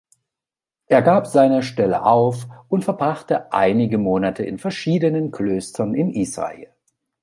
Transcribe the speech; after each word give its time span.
Er 0.87 1.03
gab 1.03 1.27
seine 1.27 1.61
Stelle 1.61 2.05
auf 2.07 2.47
und 2.69 2.83
verbrachte 2.83 3.53
einige 3.53 3.99
Monate 3.99 4.43
in 4.43 4.57
verschiedenen 4.57 5.29
Klöstern 5.29 5.93
in 5.93 6.09
Israel. 6.09 6.73